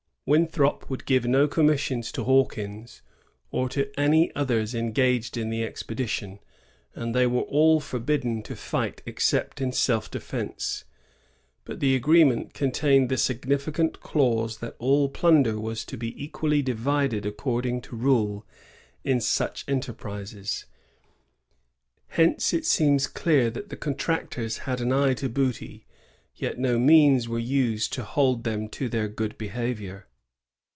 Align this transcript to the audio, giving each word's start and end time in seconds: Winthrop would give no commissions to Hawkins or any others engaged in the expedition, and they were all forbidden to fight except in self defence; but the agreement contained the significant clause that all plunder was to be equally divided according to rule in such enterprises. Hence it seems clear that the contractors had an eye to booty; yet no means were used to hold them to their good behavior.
Winthrop 0.27 0.89
would 0.89 1.05
give 1.05 1.25
no 1.25 1.45
commissions 1.47 2.09
to 2.13 2.23
Hawkins 2.23 3.01
or 3.51 3.67
any 3.97 4.33
others 4.35 4.73
engaged 4.75 5.35
in 5.35 5.49
the 5.49 5.63
expedition, 5.63 6.39
and 6.95 7.13
they 7.13 7.25
were 7.27 7.41
all 7.41 7.79
forbidden 7.81 8.41
to 8.43 8.55
fight 8.55 9.01
except 9.05 9.59
in 9.59 9.71
self 9.73 10.09
defence; 10.11 10.85
but 11.65 11.79
the 11.81 11.95
agreement 11.95 12.53
contained 12.53 13.09
the 13.09 13.17
significant 13.17 13.99
clause 13.99 14.59
that 14.59 14.75
all 14.79 15.09
plunder 15.09 15.59
was 15.59 15.83
to 15.83 15.97
be 15.97 16.23
equally 16.23 16.61
divided 16.61 17.25
according 17.25 17.81
to 17.81 17.95
rule 17.97 18.45
in 19.03 19.19
such 19.19 19.65
enterprises. 19.67 20.65
Hence 22.09 22.53
it 22.53 22.65
seems 22.65 23.05
clear 23.07 23.49
that 23.49 23.67
the 23.69 23.75
contractors 23.75 24.59
had 24.59 24.79
an 24.81 24.93
eye 24.93 25.15
to 25.15 25.27
booty; 25.27 25.87
yet 26.35 26.57
no 26.59 26.77
means 26.79 27.27
were 27.27 27.37
used 27.39 27.91
to 27.93 28.03
hold 28.03 28.43
them 28.45 28.69
to 28.69 28.87
their 28.87 29.07
good 29.09 29.35
behavior. 29.37 30.05